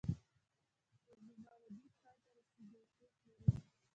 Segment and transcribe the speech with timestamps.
[1.05, 3.51] په زما ردیف پای ته رسیږي او پیښ لري.